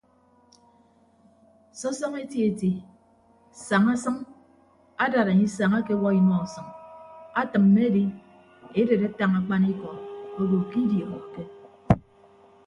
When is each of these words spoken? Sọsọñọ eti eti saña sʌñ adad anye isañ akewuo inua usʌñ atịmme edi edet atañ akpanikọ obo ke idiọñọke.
Sọsọñọ 1.79 2.17
eti 2.25 2.37
eti 2.49 2.71
saña 3.65 3.93
sʌñ 4.03 4.15
adad 5.03 5.27
anye 5.31 5.45
isañ 5.49 5.71
akewuo 5.79 6.09
inua 6.19 6.37
usʌñ 6.45 6.67
atịmme 7.39 7.81
edi 7.89 8.03
edet 8.79 9.01
atañ 9.09 9.31
akpanikọ 9.39 9.89
obo 10.41 10.57
ke 10.69 10.77
idiọñọke. 10.85 11.41